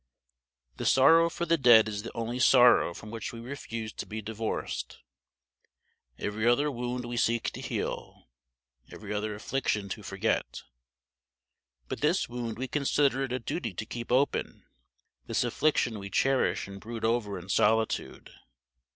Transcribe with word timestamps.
The 0.77 0.85
sorrow 0.87 1.29
for 1.29 1.45
the 1.45 1.59
dead 1.59 1.87
is 1.87 2.01
the 2.01 2.11
only 2.15 2.39
sorrow 2.39 2.91
from 2.95 3.11
which 3.11 3.31
we 3.31 3.39
refuse 3.39 3.93
to 3.93 4.07
be 4.07 4.19
divorced. 4.19 4.97
Every 6.17 6.47
other 6.47 6.71
wound 6.71 7.05
we 7.05 7.17
seek 7.17 7.51
to 7.51 7.61
heal, 7.61 8.27
every 8.91 9.13
other 9.13 9.35
affliction 9.35 9.89
to 9.89 10.01
forget; 10.01 10.63
but 11.87 12.01
this 12.01 12.27
wound 12.27 12.57
we 12.57 12.67
consider 12.67 13.21
it 13.25 13.31
a 13.31 13.37
duty 13.37 13.75
to 13.75 13.85
keep 13.85 14.11
open, 14.11 14.63
this 15.27 15.43
affliction 15.43 15.99
we 15.99 16.09
cherish 16.09 16.67
and 16.67 16.79
brood 16.81 17.05
over 17.05 17.37
in 17.37 17.47
solitude. 17.47 18.31